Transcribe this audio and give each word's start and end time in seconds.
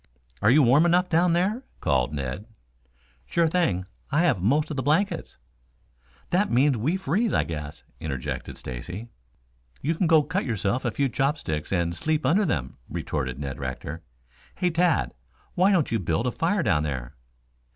"Are 0.41 0.49
you 0.49 0.63
warm 0.63 0.87
enough 0.87 1.09
down 1.09 1.33
there?" 1.33 1.61
called 1.79 2.11
Ned. 2.11 2.47
"Sure 3.27 3.47
thing. 3.47 3.85
I 4.11 4.21
have 4.23 4.41
most 4.41 4.71
of 4.71 4.75
the 4.77 4.81
blankets." 4.81 5.37
"That 6.31 6.49
means 6.49 6.75
we 6.75 6.97
freeze, 6.97 7.35
I 7.35 7.43
guess," 7.43 7.83
interjected 7.99 8.57
Stacy. 8.57 9.09
"You 9.79 9.93
can 9.93 10.07
go 10.07 10.23
cut 10.23 10.43
yourself 10.43 10.85
a 10.85 10.89
few 10.89 11.07
chopsticks 11.07 11.71
and 11.71 11.93
sleep 11.95 12.25
under 12.25 12.45
them," 12.45 12.77
retorted 12.89 13.37
Ned 13.37 13.59
Rector. 13.59 14.01
"Hey, 14.55 14.71
Tad, 14.71 15.13
why 15.53 15.71
don't 15.71 15.91
you 15.91 15.99
build 15.99 16.25
a 16.25 16.31
fire 16.31 16.63
down 16.63 16.81
there?" 16.81 17.13